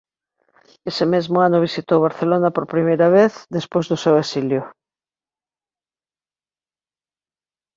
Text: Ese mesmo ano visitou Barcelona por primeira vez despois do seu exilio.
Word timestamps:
Ese 0.89 1.05
mesmo 1.13 1.37
ano 1.47 1.63
visitou 1.67 1.99
Barcelona 2.07 2.49
por 2.55 2.65
primeira 2.75 3.07
vez 3.17 3.33
despois 3.57 3.85
do 3.87 4.01
seu 4.03 4.15
exilio. 4.23 4.63